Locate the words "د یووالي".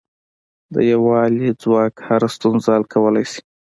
0.73-1.49